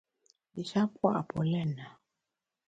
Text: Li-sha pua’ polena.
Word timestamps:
Li-sha 0.55 0.81
pua’ 0.95 1.19
polena. 1.29 1.85